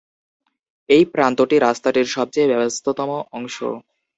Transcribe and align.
এই 0.89 1.03
প্রান্তটি 1.13 1.55
রাস্তাটির 1.59 2.07
সবচেয়ে 2.15 2.49
ব্যস্ততম 2.51 3.09
অংশ। 3.31 3.57